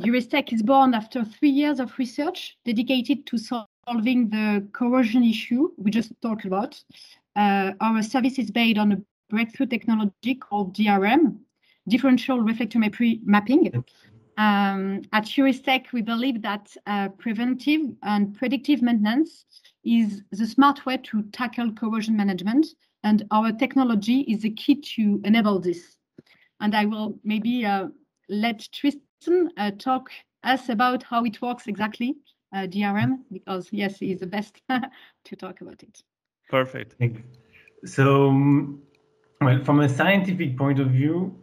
Heuris-Tech 0.00 0.52
is 0.52 0.62
born 0.62 0.94
after 0.94 1.24
three 1.24 1.50
years 1.50 1.80
of 1.80 1.98
research 1.98 2.56
dedicated 2.64 3.26
to 3.26 3.36
solving 3.36 4.30
the 4.30 4.66
corrosion 4.72 5.24
issue 5.24 5.70
we 5.76 5.90
just 5.90 6.12
talked 6.22 6.44
about. 6.44 6.80
Uh, 7.34 7.72
our 7.80 8.02
service 8.02 8.38
is 8.38 8.50
based 8.50 8.78
on 8.78 8.92
a 8.92 9.02
breakthrough 9.28 9.66
technology 9.66 10.36
called 10.36 10.76
DRM, 10.76 11.38
differential 11.88 12.40
reflector 12.40 12.78
mapping. 12.78 13.84
Um, 14.36 15.02
at 15.12 15.24
Heuris-Tech, 15.24 15.92
we 15.92 16.02
believe 16.02 16.42
that 16.42 16.76
uh, 16.86 17.08
preventive 17.18 17.80
and 18.04 18.36
predictive 18.36 18.82
maintenance 18.82 19.46
is 19.84 20.22
the 20.30 20.46
smart 20.46 20.86
way 20.86 20.98
to 20.98 21.22
tackle 21.32 21.72
corrosion 21.72 22.16
management, 22.16 22.68
and 23.02 23.26
our 23.32 23.50
technology 23.50 24.20
is 24.20 24.42
the 24.42 24.50
key 24.50 24.76
to 24.96 25.20
enable 25.24 25.58
this. 25.58 25.96
And 26.60 26.74
I 26.76 26.84
will 26.84 27.18
maybe 27.24 27.66
uh, 27.66 27.88
let 28.28 28.68
Tristan 28.72 29.02
uh, 29.56 29.70
talk 29.78 30.10
us 30.44 30.68
about 30.68 31.02
how 31.02 31.24
it 31.24 31.40
works 31.42 31.66
exactly 31.66 32.16
uh, 32.54 32.66
DRM 32.66 33.24
because 33.32 33.68
yes, 33.72 33.98
he's 33.98 34.20
the 34.20 34.26
best 34.26 34.60
to 35.24 35.36
talk 35.36 35.60
about 35.60 35.82
it. 35.82 36.02
Perfect. 36.48 36.94
So, 37.84 38.28
um, 38.28 38.82
well, 39.40 39.62
from 39.64 39.80
a 39.80 39.88
scientific 39.88 40.56
point 40.56 40.80
of 40.80 40.88
view, 40.90 41.36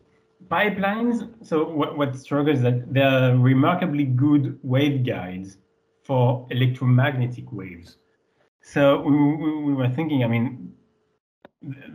pipelines. 0.48 1.28
So 1.46 1.68
what, 1.70 1.98
what 1.98 2.16
struggles 2.16 2.62
that 2.62 2.94
they're 2.94 3.38
remarkably 3.38 4.06
good 4.06 4.60
waveguides 4.64 5.58
for 6.04 6.48
electromagnetic 6.52 7.52
waves. 7.52 7.98
So 8.62 9.02
we, 9.02 9.16
we, 9.16 9.64
we 9.64 9.74
were 9.74 9.90
thinking, 9.90 10.24
I 10.24 10.28
mean, 10.28 10.74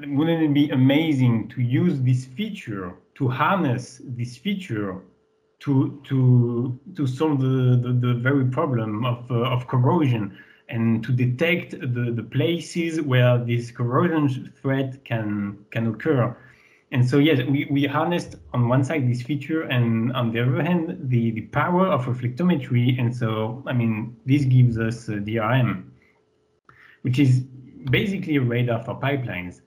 wouldn't 0.07 0.43
it 0.43 0.55
be 0.55 0.71
amazing 0.71 1.49
to 1.51 1.63
use 1.63 2.01
this 2.01 2.25
feature 2.25 2.95
to 3.17 3.29
harness 3.29 4.01
this 4.05 4.37
feature 4.37 5.03
to 5.61 6.01
to 6.09 6.79
to 6.97 7.07
solve 7.07 7.41
the, 7.41 7.79
the, 7.83 7.93
the 7.93 8.15
very 8.15 8.47
problem 8.47 9.05
of 9.05 9.31
uh, 9.31 9.35
of 9.35 9.67
corrosion 9.67 10.37
and 10.69 11.03
to 11.05 11.13
detect 11.13 11.73
the, 11.73 12.13
the 12.15 12.23
places 12.23 13.01
where 13.01 13.39
this 13.39 13.71
corrosion 13.71 14.53
threat 14.61 15.05
can 15.05 15.59
can 15.71 15.87
occur. 15.89 16.37
And 16.93 17.09
so 17.09 17.19
yes, 17.19 17.41
we, 17.49 17.69
we 17.71 17.87
harnessed 17.87 18.35
on 18.53 18.69
one 18.69 18.83
side 18.83 19.09
this 19.09 19.23
feature 19.23 19.63
and 19.63 20.13
on 20.13 20.33
the 20.33 20.41
other 20.41 20.61
hand 20.63 20.99
the, 21.09 21.31
the 21.31 21.43
power 21.43 21.87
of 21.87 22.07
reflectometry. 22.07 22.99
And 22.99 23.15
so 23.15 23.63
I 23.67 23.73
mean 23.73 24.17
this 24.27 24.45
gives 24.45 24.79
us 24.79 25.09
uh, 25.09 25.13
DRM, 25.13 25.85
which 27.03 27.19
is 27.19 27.41
basically 27.91 28.37
a 28.37 28.41
radar 28.41 28.83
for 28.83 28.99
pipelines. 28.99 29.61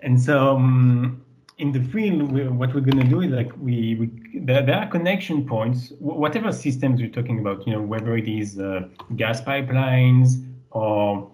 And 0.00 0.20
so 0.20 0.56
um, 0.56 1.21
in 1.58 1.72
the 1.72 1.82
field, 1.82 2.32
we, 2.32 2.48
what 2.48 2.74
we're 2.74 2.80
going 2.80 2.98
to 2.98 3.08
do 3.08 3.20
is 3.20 3.30
like 3.30 3.52
we, 3.58 3.94
we 3.94 4.40
there, 4.40 4.64
there, 4.64 4.76
are 4.76 4.88
connection 4.88 5.46
points, 5.46 5.92
whatever 5.98 6.52
systems 6.52 7.00
we're 7.00 7.10
talking 7.10 7.38
about, 7.40 7.66
you 7.66 7.72
know, 7.72 7.82
whether 7.82 8.16
it 8.16 8.28
is 8.28 8.58
uh, 8.58 8.88
gas 9.16 9.40
pipelines 9.40 10.44
or 10.70 11.30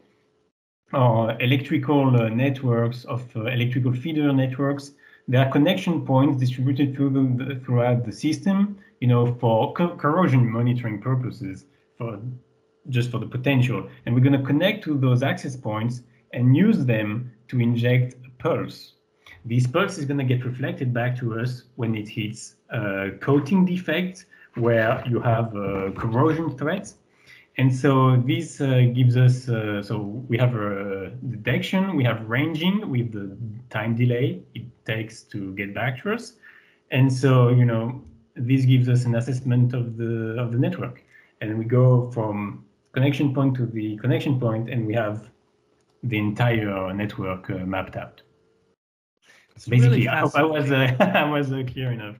or 0.93 1.37
electrical 1.41 2.17
uh, 2.17 2.29
networks 2.31 3.05
of 3.05 3.25
uh, 3.37 3.45
electrical 3.45 3.93
feeder 3.93 4.33
networks. 4.33 4.93
There 5.29 5.45
are 5.45 5.53
connection 5.53 6.07
points 6.07 6.39
distributed 6.39 6.97
through 6.97 7.11
the, 7.37 7.61
throughout 7.63 8.07
the 8.07 8.13
system, 8.13 8.79
you 9.01 9.09
know, 9.09 9.35
for 9.35 9.75
co 9.75 9.97
corrosion 9.97 10.51
monitoring 10.51 11.01
purposes, 11.01 11.67
for 11.99 12.19
just 12.89 13.11
for 13.11 13.19
the 13.19 13.27
potential. 13.27 13.89
And 14.07 14.15
we're 14.15 14.23
going 14.23 14.41
to 14.41 14.47
connect 14.47 14.85
to 14.85 14.97
those 14.97 15.23
access 15.23 15.57
points 15.57 16.03
and 16.33 16.57
use 16.57 16.85
them 16.87 17.33
to 17.49 17.61
inject 17.61 18.15
a 18.27 18.31
pulse 18.43 18.95
this 19.49 19.67
pulse 19.67 19.99
is 19.99 20.05
going 20.05 20.19
to 20.19 20.25
get 20.25 20.45
reflected 20.45 20.93
back 20.93 21.19
to 21.19 21.41
us 21.41 21.65
when 21.77 21.95
it 21.95 22.09
hits 22.09 22.57
a 22.71 23.11
coating 23.21 23.65
defect 23.65 24.27
where 24.55 25.03
you 25.09 25.21
have 25.21 25.57
uh, 25.57 25.91
corrosion 25.97 26.57
threats. 26.57 26.97
And 27.57 27.75
so 27.75 28.23
this 28.25 28.61
uh, 28.61 28.83
gives 28.95 29.17
us, 29.17 29.49
uh, 29.49 29.83
so 29.83 29.99
we 30.29 30.39
have 30.39 30.55
a 30.55 31.11
detection, 31.31 31.97
we 31.97 32.05
have 32.05 32.29
ranging 32.29 32.89
with 32.89 33.13
the 33.13 33.37
time 33.71 33.97
delay 33.97 34.43
it 34.55 34.63
takes 34.85 35.23
to 35.23 35.55
get 35.55 35.75
back 35.75 36.03
to 36.03 36.13
us. 36.13 36.35
And 36.91 37.13
so, 37.13 37.49
you 37.49 37.65
know, 37.65 38.03
this 38.37 38.65
gives 38.65 38.89
us 38.89 39.05
an 39.05 39.17
assessment 39.17 39.75
of 39.75 39.97
the 39.97 40.37
of 40.39 40.53
the 40.53 40.59
network. 40.59 41.03
And 41.41 41.59
we 41.59 41.65
go 41.65 42.11
from 42.13 42.65
connection 42.93 43.35
point 43.35 43.57
to 43.57 43.67
the 43.67 43.97
connection 43.99 44.39
point 44.39 44.71
and 44.71 44.87
we 44.87 44.95
have 44.95 45.29
the 46.03 46.19
entire 46.19 46.95
network 46.95 47.51
uh, 47.51 47.55
mapped 47.67 47.97
out. 47.97 48.23
So 49.59 49.71
basically, 49.71 50.07
really 50.07 50.09
I, 50.09 50.23
I, 50.23 50.43
was 50.43 50.71
uh, 50.71 50.97
I 51.01 51.29
was 51.29 51.53
uh, 51.53 51.63
clear 51.67 51.93
enough. 51.93 52.17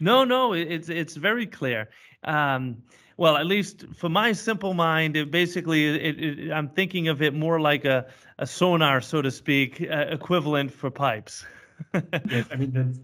No, 0.00 0.24
no, 0.24 0.54
it's 0.54 0.88
it's 0.88 1.16
very 1.16 1.46
clear. 1.46 1.88
Um, 2.24 2.82
well, 3.16 3.36
at 3.36 3.44
least 3.44 3.84
for 3.94 4.08
my 4.08 4.32
simple 4.32 4.72
mind, 4.72 5.14
it 5.14 5.30
basically 5.30 5.86
it, 5.86 6.18
it, 6.18 6.52
I'm 6.52 6.70
thinking 6.70 7.08
of 7.08 7.20
it 7.20 7.34
more 7.34 7.60
like 7.60 7.84
a, 7.84 8.06
a 8.38 8.46
sonar, 8.46 9.02
so 9.02 9.20
to 9.20 9.30
speak, 9.30 9.86
uh, 9.90 10.06
equivalent 10.08 10.72
for 10.72 10.90
pipes. 10.90 11.44
yes, 12.30 12.46
I 12.50 12.56
mean 12.56 12.72
that's 12.72 12.98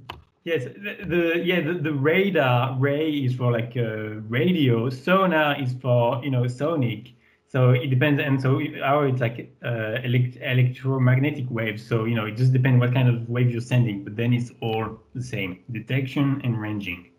yes. 0.44 0.64
The, 0.64 1.04
the 1.04 1.42
yeah 1.44 1.60
the, 1.60 1.74
the 1.74 1.92
radar 1.92 2.78
ray 2.78 3.10
is 3.10 3.34
for 3.34 3.52
like 3.52 3.74
uh, 3.76 4.20
radio. 4.28 4.88
Sonar 4.88 5.60
is 5.60 5.74
for 5.82 6.24
you 6.24 6.30
know 6.30 6.46
sonic. 6.46 7.12
So 7.48 7.70
it 7.70 7.90
depends, 7.90 8.20
and 8.20 8.40
so 8.40 8.60
our 8.82 9.06
it's 9.06 9.20
like 9.20 9.54
uh, 9.64 10.00
elect- 10.02 10.38
electromagnetic 10.40 11.46
waves. 11.48 11.86
So 11.86 12.04
you 12.04 12.16
know, 12.16 12.26
it 12.26 12.36
just 12.36 12.52
depends 12.52 12.80
what 12.80 12.92
kind 12.92 13.08
of 13.08 13.28
wave 13.28 13.50
you're 13.50 13.60
sending, 13.60 14.02
but 14.02 14.16
then 14.16 14.32
it's 14.32 14.50
all 14.60 14.98
the 15.14 15.22
same: 15.22 15.60
detection 15.70 16.40
and 16.42 16.60
ranging. 16.60 17.10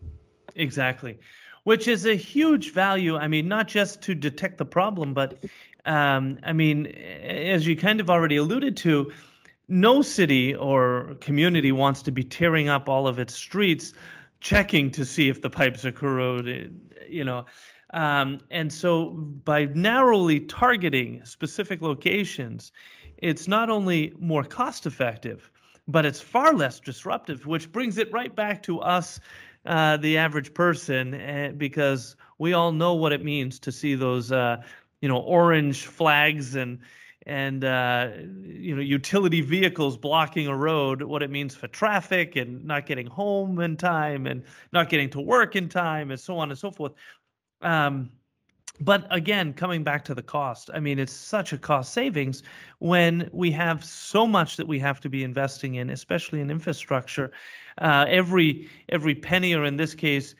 Exactly, 0.54 1.18
which 1.64 1.88
is 1.88 2.04
a 2.04 2.14
huge 2.14 2.72
value. 2.72 3.16
I 3.16 3.26
mean, 3.26 3.48
not 3.48 3.68
just 3.68 4.02
to 4.02 4.14
detect 4.14 4.58
the 4.58 4.66
problem, 4.66 5.14
but 5.14 5.42
um, 5.86 6.38
I 6.42 6.52
mean, 6.52 6.86
as 6.86 7.66
you 7.66 7.74
kind 7.74 7.98
of 7.98 8.10
already 8.10 8.36
alluded 8.36 8.76
to, 8.78 9.10
no 9.68 10.02
city 10.02 10.54
or 10.54 11.16
community 11.20 11.72
wants 11.72 12.02
to 12.02 12.10
be 12.12 12.22
tearing 12.22 12.68
up 12.68 12.86
all 12.86 13.08
of 13.08 13.18
its 13.18 13.34
streets, 13.34 13.94
checking 14.40 14.90
to 14.90 15.06
see 15.06 15.30
if 15.30 15.40
the 15.40 15.48
pipes 15.48 15.86
are 15.86 15.92
corroded. 15.92 16.78
You 17.08 17.24
know 17.24 17.46
um, 17.94 18.40
and 18.50 18.72
so 18.72 19.10
by 19.10 19.66
narrowly 19.66 20.40
targeting 20.40 21.24
specific 21.24 21.80
locations, 21.80 22.72
it's 23.18 23.48
not 23.48 23.70
only 23.70 24.12
more 24.18 24.44
cost 24.44 24.86
effective, 24.86 25.50
but 25.86 26.04
it's 26.04 26.20
far 26.20 26.52
less 26.52 26.80
disruptive, 26.80 27.46
which 27.46 27.72
brings 27.72 27.96
it 27.98 28.12
right 28.12 28.34
back 28.34 28.62
to 28.64 28.80
us, 28.80 29.20
uh, 29.66 29.96
the 29.96 30.18
average 30.18 30.52
person, 30.52 31.14
uh, 31.14 31.52
because 31.56 32.14
we 32.38 32.52
all 32.52 32.72
know 32.72 32.94
what 32.94 33.12
it 33.12 33.24
means 33.24 33.58
to 33.60 33.72
see 33.72 33.94
those, 33.94 34.30
uh, 34.30 34.62
you 35.00 35.08
know, 35.08 35.18
orange 35.18 35.86
flags 35.86 36.54
and 36.54 36.78
and 37.28 37.62
uh, 37.62 38.08
you 38.42 38.74
know 38.74 38.80
utility 38.80 39.42
vehicles 39.42 39.98
blocking 39.98 40.46
a 40.46 40.56
road, 40.56 41.02
what 41.02 41.22
it 41.22 41.30
means 41.30 41.54
for 41.54 41.68
traffic 41.68 42.36
and 42.36 42.64
not 42.64 42.86
getting 42.86 43.06
home 43.06 43.60
in 43.60 43.76
time 43.76 44.26
and 44.26 44.42
not 44.72 44.88
getting 44.88 45.10
to 45.10 45.20
work 45.20 45.54
in 45.54 45.68
time 45.68 46.10
and 46.10 46.18
so 46.18 46.38
on 46.38 46.50
and 46.50 46.58
so 46.58 46.70
forth. 46.70 46.92
Um, 47.62 48.10
but 48.80 49.06
again, 49.10 49.52
coming 49.52 49.82
back 49.82 50.04
to 50.04 50.14
the 50.14 50.22
cost, 50.22 50.70
I 50.72 50.78
mean, 50.78 50.98
it's 50.98 51.12
such 51.12 51.52
a 51.52 51.58
cost 51.58 51.92
savings 51.92 52.42
when 52.78 53.28
we 53.32 53.50
have 53.50 53.84
so 53.84 54.26
much 54.26 54.56
that 54.56 54.68
we 54.68 54.78
have 54.78 55.00
to 55.00 55.08
be 55.08 55.24
investing 55.24 55.76
in, 55.76 55.90
especially 55.90 56.40
in 56.40 56.50
infrastructure. 56.50 57.32
Uh, 57.78 58.04
every 58.08 58.68
every 58.88 59.14
penny, 59.16 59.54
or 59.54 59.64
in 59.64 59.76
this 59.76 59.94
case, 59.94 60.36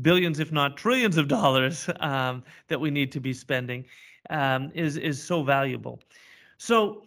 billions, 0.00 0.40
if 0.40 0.52
not 0.52 0.76
trillions, 0.76 1.18
of 1.18 1.28
dollars 1.28 1.88
um, 2.00 2.42
that 2.68 2.80
we 2.80 2.90
need 2.90 3.12
to 3.12 3.20
be 3.20 3.34
spending 3.34 3.84
um, 4.30 4.70
is 4.74 4.96
is 4.96 5.22
so 5.22 5.42
valuable. 5.42 6.00
So 6.56 7.02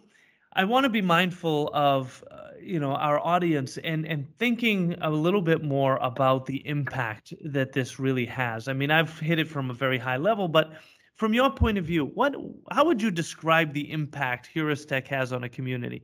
I 0.56 0.64
want 0.64 0.84
to 0.84 0.90
be 0.90 1.02
mindful 1.02 1.70
of 1.74 2.24
uh, 2.30 2.36
you 2.60 2.80
know 2.80 2.92
our 2.92 3.20
audience 3.20 3.76
and 3.78 4.06
and 4.06 4.26
thinking 4.38 4.96
a 5.02 5.10
little 5.10 5.42
bit 5.42 5.62
more 5.62 5.98
about 5.98 6.46
the 6.46 6.66
impact 6.66 7.34
that 7.44 7.72
this 7.72 7.98
really 7.98 8.24
has. 8.24 8.66
I 8.66 8.72
mean, 8.72 8.90
I've 8.90 9.18
hit 9.20 9.38
it 9.38 9.48
from 9.48 9.70
a 9.70 9.74
very 9.74 9.98
high 9.98 10.16
level, 10.16 10.48
but 10.48 10.72
from 11.16 11.34
your 11.34 11.50
point 11.50 11.76
of 11.76 11.84
view, 11.84 12.06
what 12.06 12.34
how 12.72 12.86
would 12.86 13.02
you 13.02 13.10
describe 13.10 13.74
the 13.74 13.92
impact 13.92 14.48
Heuris-Tech 14.54 15.06
has 15.08 15.30
on 15.30 15.44
a 15.44 15.48
community? 15.48 16.02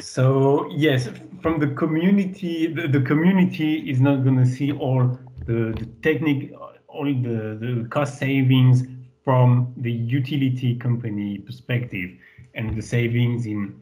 So 0.00 0.66
yes, 0.70 1.08
from 1.42 1.60
the 1.60 1.68
community, 1.68 2.66
the, 2.66 2.88
the 2.88 3.02
community 3.02 3.90
is 3.90 4.00
not 4.00 4.24
going 4.24 4.38
to 4.38 4.46
see 4.46 4.72
all 4.72 5.18
the, 5.46 5.74
the 5.78 5.88
technique, 6.02 6.50
all 6.88 7.04
the, 7.04 7.58
the 7.60 7.86
cost 7.90 8.18
savings 8.18 8.82
from 9.22 9.72
the 9.76 9.92
utility 9.92 10.76
company 10.76 11.38
perspective 11.38 12.10
and 12.54 12.76
the 12.76 12.82
savings 12.82 13.46
in 13.46 13.80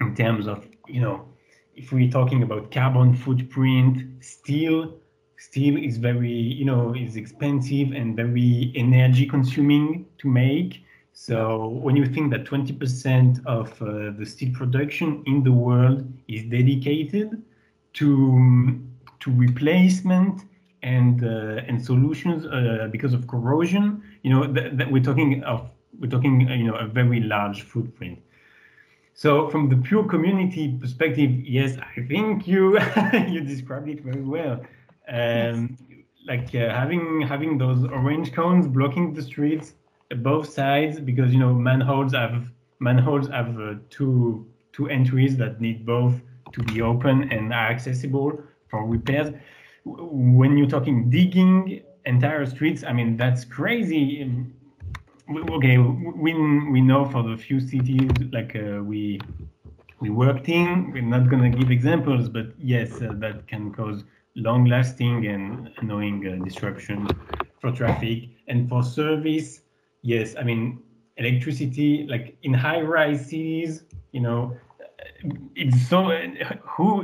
in 0.00 0.14
terms 0.14 0.46
of 0.46 0.66
you 0.86 1.00
know 1.00 1.28
if 1.74 1.92
we're 1.92 2.10
talking 2.10 2.42
about 2.42 2.70
carbon 2.70 3.14
footprint 3.14 4.02
steel 4.22 4.94
steel 5.38 5.76
is 5.76 5.98
very 5.98 6.30
you 6.30 6.64
know 6.64 6.94
is 6.94 7.16
expensive 7.16 7.92
and 7.92 8.16
very 8.16 8.72
energy 8.74 9.26
consuming 9.26 10.06
to 10.18 10.28
make. 10.28 10.82
So 11.12 11.68
when 11.68 11.96
you 11.96 12.04
think 12.04 12.30
that 12.32 12.44
20% 12.44 13.46
of 13.46 13.70
uh, 13.80 14.12
the 14.18 14.26
steel 14.26 14.52
production 14.52 15.22
in 15.26 15.42
the 15.42 15.52
world 15.52 16.06
is 16.28 16.44
dedicated 16.44 17.42
to 17.94 18.78
to 19.20 19.30
replacement 19.32 20.42
and 20.82 21.24
uh, 21.24 21.68
and 21.68 21.82
solutions 21.82 22.44
uh, 22.46 22.88
because 22.92 23.14
of 23.14 23.26
corrosion 23.26 24.02
you 24.22 24.30
know 24.30 24.46
that, 24.46 24.76
that 24.76 24.92
we're 24.92 25.02
talking 25.02 25.42
of 25.44 25.70
we're 25.98 26.10
talking, 26.10 26.40
you 26.48 26.64
know, 26.64 26.76
a 26.76 26.86
very 26.86 27.20
large 27.20 27.62
footprint. 27.62 28.18
So 29.14 29.48
from 29.48 29.70
the 29.70 29.76
pure 29.76 30.04
community 30.04 30.76
perspective, 30.78 31.30
yes, 31.30 31.78
I 31.78 32.02
think 32.02 32.46
you 32.46 32.78
you 33.28 33.40
described 33.40 33.88
it 33.88 34.00
very 34.00 34.22
well. 34.22 34.60
Um, 35.08 35.78
like 36.26 36.54
uh, 36.54 36.70
having 36.70 37.22
having 37.22 37.56
those 37.56 37.84
orange 37.84 38.32
cones 38.32 38.66
blocking 38.66 39.14
the 39.14 39.22
streets 39.22 39.74
both 40.16 40.48
sides 40.48 41.00
because 41.00 41.32
you 41.32 41.38
know 41.38 41.52
manholes 41.54 42.12
have 42.12 42.44
manholes 42.80 43.28
have 43.28 43.58
uh, 43.58 43.74
two 43.90 44.46
two 44.72 44.88
entries 44.88 45.36
that 45.36 45.60
need 45.60 45.86
both 45.86 46.20
to 46.52 46.62
be 46.64 46.82
open 46.82 47.32
and 47.32 47.52
are 47.52 47.68
accessible 47.70 48.38
for 48.68 48.86
repairs. 48.86 49.32
When 49.84 50.58
you're 50.58 50.68
talking 50.68 51.08
digging 51.08 51.82
entire 52.04 52.44
streets, 52.46 52.84
I 52.84 52.92
mean 52.92 53.16
that's 53.16 53.44
crazy 53.44 54.20
okay 55.28 55.78
we 55.78 56.34
we 56.70 56.80
know 56.80 57.04
for 57.04 57.22
the 57.22 57.36
few 57.36 57.58
cities 57.60 58.10
like 58.32 58.54
uh, 58.54 58.82
we 58.82 59.20
we 60.00 60.10
worked 60.10 60.48
in. 60.48 60.92
We're 60.92 61.02
not 61.02 61.28
going 61.30 61.50
to 61.50 61.58
give 61.58 61.70
examples, 61.70 62.28
but 62.28 62.48
yes, 62.58 63.00
uh, 63.00 63.12
that 63.14 63.48
can 63.48 63.72
cause 63.72 64.04
long-lasting 64.34 65.26
and 65.26 65.70
annoying 65.78 66.26
uh, 66.26 66.44
disruptions 66.44 67.10
for 67.58 67.72
traffic 67.72 68.28
and 68.46 68.68
for 68.68 68.82
service. 68.82 69.62
Yes, 70.02 70.34
I 70.38 70.42
mean 70.42 70.82
electricity, 71.16 72.06
like 72.08 72.36
in 72.42 72.52
high-rise 72.52 73.24
cities, 73.24 73.84
you 74.12 74.20
know, 74.20 74.56
it's 75.54 75.88
so 75.88 76.10
who 76.62 77.02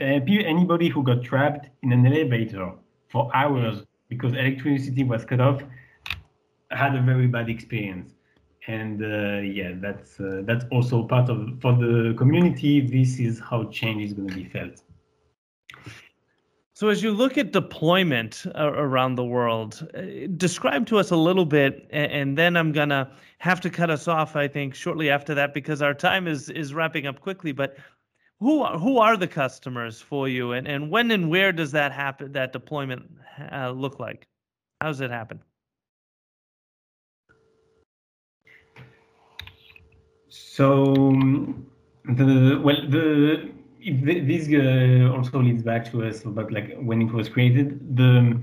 anybody 0.00 0.88
who 0.88 1.02
got 1.02 1.22
trapped 1.22 1.68
in 1.82 1.92
an 1.92 2.04
elevator 2.04 2.72
for 3.08 3.30
hours 3.34 3.84
because 4.08 4.32
electricity 4.32 5.04
was 5.04 5.24
cut 5.24 5.40
off 5.40 5.62
had 6.70 6.94
a 6.94 7.02
very 7.02 7.26
bad 7.26 7.48
experience. 7.48 8.12
And 8.68 9.00
uh, 9.00 9.42
yeah 9.42 9.72
that's 9.76 10.18
uh, 10.18 10.42
that's 10.44 10.64
also 10.72 11.04
part 11.04 11.30
of 11.30 11.60
for 11.60 11.72
the 11.72 12.14
community 12.18 12.80
this 12.80 13.20
is 13.20 13.38
how 13.38 13.64
change 13.70 14.02
is 14.02 14.12
going 14.12 14.28
to 14.28 14.34
be 14.34 14.44
felt. 14.44 14.82
So 16.72 16.88
as 16.88 17.02
you 17.02 17.12
look 17.12 17.38
at 17.38 17.52
deployment 17.52 18.44
uh, 18.54 18.72
around 18.72 19.14
the 19.14 19.24
world 19.24 19.88
uh, 19.96 20.26
describe 20.36 20.84
to 20.86 20.98
us 20.98 21.10
a 21.12 21.16
little 21.16 21.46
bit 21.46 21.86
and 21.90 22.36
then 22.36 22.56
i'm 22.56 22.72
going 22.72 22.90
to 22.90 23.08
have 23.38 23.60
to 23.60 23.70
cut 23.70 23.88
us 23.88 24.08
off 24.08 24.36
i 24.36 24.48
think 24.48 24.74
shortly 24.74 25.08
after 25.08 25.32
that 25.34 25.54
because 25.54 25.80
our 25.80 25.94
time 25.94 26.26
is 26.26 26.50
is 26.50 26.74
wrapping 26.74 27.06
up 27.06 27.20
quickly. 27.20 27.52
But 27.52 27.76
who 28.40 28.62
are, 28.62 28.78
who 28.78 28.98
are 28.98 29.16
the 29.16 29.28
customers 29.28 30.00
for 30.00 30.28
you? 30.28 30.52
And, 30.52 30.66
and 30.66 30.90
when 30.90 31.10
and 31.12 31.30
where 31.30 31.52
does 31.52 31.70
that 31.72 31.92
happen 31.92 32.32
that 32.32 32.52
deployment 32.52 33.10
uh, 33.52 33.70
look 33.70 33.98
like? 34.00 34.26
How 34.80 34.88
does 34.88 35.00
it 35.00 35.10
happen 35.10 35.40
So 40.36 40.84
the 42.04 42.60
well 42.62 42.80
the 42.88 43.50
this 43.82 44.48
uh, 44.48 45.14
also 45.16 45.40
leads 45.40 45.62
back 45.62 45.90
to 45.92 46.04
us 46.04 46.24
about 46.24 46.50
like 46.52 46.76
when 46.78 47.02
it 47.02 47.12
was 47.12 47.28
created. 47.28 47.96
The 47.96 48.42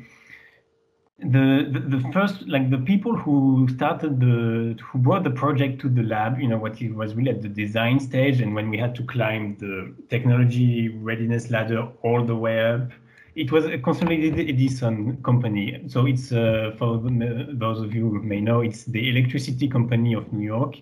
the, 1.19 1.81
the, 1.87 2.11
first 2.11 2.47
like 2.49 2.69
the 2.69 2.79
people 2.79 3.15
who 3.15 3.67
started 3.69 4.19
the 4.19 4.75
who 4.83 4.99
brought 4.99 5.23
the 5.23 5.31
project 5.31 5.79
to 5.81 5.87
the 5.87 6.03
lab 6.03 6.37
you 6.37 6.49
know 6.49 6.57
what 6.57 6.81
it 6.81 6.93
was 6.93 7.15
really 7.15 7.29
at 7.29 7.41
the 7.41 7.47
design 7.47 7.99
stage 7.99 8.41
and 8.41 8.53
when 8.53 8.69
we 8.69 8.77
had 8.77 8.93
to 8.95 9.03
climb 9.03 9.55
the 9.57 9.95
technology 10.09 10.89
readiness 10.89 11.49
ladder 11.49 11.87
all 12.01 12.25
the 12.25 12.35
way 12.35 12.59
up 12.59 12.91
it 13.35 13.51
was 13.51 13.65
a 13.65 13.77
consolidated 13.77 14.47
edison 14.49 15.17
company. 15.23 15.83
So 15.87 16.05
it's 16.05 16.31
uh, 16.31 16.75
for 16.77 16.99
those 16.99 17.81
of 17.81 17.95
you 17.95 18.09
who 18.09 18.21
may 18.21 18.41
know 18.41 18.61
it's 18.61 18.83
the 18.83 19.09
electricity 19.09 19.67
company 19.67 20.13
of 20.13 20.31
new 20.31 20.45
york 20.45 20.75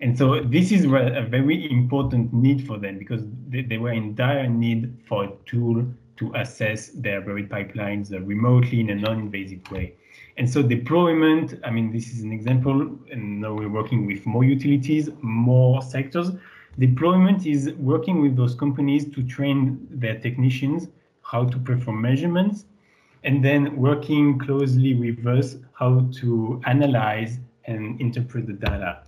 and 0.00 0.16
so 0.16 0.40
this 0.40 0.70
is 0.70 0.84
a 0.84 1.26
very 1.28 1.70
important 1.70 2.32
need 2.32 2.66
for 2.66 2.78
them 2.78 2.98
because 2.98 3.22
they, 3.48 3.78
were 3.78 3.92
in 3.92 4.14
dire 4.14 4.48
need 4.48 4.96
for 5.08 5.24
a 5.24 5.30
tool 5.44 5.84
to 6.18 6.32
assess 6.34 6.90
their 6.90 7.20
buried 7.20 7.48
pipelines 7.48 8.12
uh, 8.12 8.20
remotely 8.20 8.80
in 8.80 8.90
a 8.90 8.94
non-invasive 8.94 9.68
way. 9.70 9.94
And 10.36 10.48
so 10.48 10.62
deployment, 10.62 11.54
I 11.64 11.70
mean, 11.70 11.92
this 11.92 12.12
is 12.12 12.22
an 12.22 12.32
example, 12.32 12.96
and 13.10 13.40
now 13.40 13.54
we're 13.54 13.68
working 13.68 14.06
with 14.06 14.24
more 14.24 14.44
utilities, 14.44 15.10
more 15.20 15.82
sectors. 15.82 16.30
Deployment 16.78 17.44
is 17.44 17.72
working 17.72 18.22
with 18.22 18.36
those 18.36 18.54
companies 18.54 19.04
to 19.14 19.22
train 19.24 19.86
their 19.90 20.18
technicians 20.20 20.88
how 21.22 21.44
to 21.44 21.58
perform 21.58 22.00
measurements, 22.00 22.66
and 23.24 23.44
then 23.44 23.76
working 23.76 24.38
closely 24.38 24.94
with 24.94 25.26
us 25.26 25.56
how 25.72 26.08
to 26.20 26.60
analyze 26.66 27.38
and 27.64 28.00
interpret 28.00 28.46
the 28.46 28.52
data. 28.54 29.02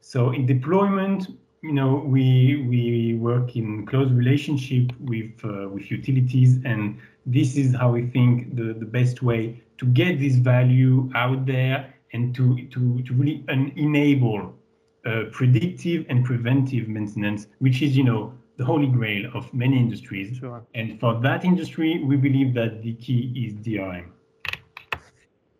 So 0.00 0.30
in 0.30 0.46
deployment, 0.46 1.28
you 1.62 1.72
know, 1.72 2.02
we 2.06 2.64
we 2.68 3.14
work 3.14 3.56
in 3.56 3.86
close 3.86 4.10
relationship 4.10 4.92
with 4.98 5.32
uh, 5.44 5.68
with 5.68 5.90
utilities, 5.90 6.58
and 6.64 6.98
this 7.26 7.56
is 7.56 7.74
how 7.74 7.92
we 7.92 8.06
think 8.06 8.56
the, 8.56 8.72
the 8.72 8.86
best 8.86 9.22
way 9.22 9.62
to 9.78 9.86
get 9.86 10.18
this 10.18 10.36
value 10.36 11.10
out 11.14 11.44
there 11.46 11.94
and 12.12 12.34
to 12.34 12.66
to 12.68 13.02
to 13.02 13.14
really 13.14 13.44
enable 13.76 14.54
uh, 15.04 15.24
predictive 15.32 16.06
and 16.08 16.24
preventive 16.24 16.88
maintenance, 16.88 17.46
which 17.58 17.82
is 17.82 17.96
you 17.96 18.04
know 18.04 18.32
the 18.56 18.64
holy 18.64 18.86
grail 18.86 19.30
of 19.34 19.52
many 19.52 19.78
industries. 19.78 20.36
Sure. 20.38 20.62
And 20.74 20.98
for 20.98 21.20
that 21.20 21.44
industry, 21.44 22.02
we 22.04 22.16
believe 22.16 22.52
that 22.54 22.82
the 22.82 22.94
key 22.94 23.32
is 23.36 23.54
DRM 23.54 24.10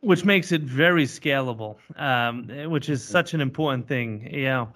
which 0.00 0.24
makes 0.24 0.52
it 0.52 0.62
very 0.62 1.04
scalable, 1.04 1.76
um, 1.96 2.48
which 2.70 2.88
is 2.88 3.04
such 3.04 3.34
an 3.34 3.40
important 3.40 3.86
thing. 3.86 4.28
Yeah. 4.32 4.66